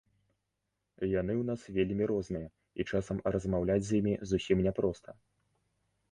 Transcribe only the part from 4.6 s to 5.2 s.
не проста.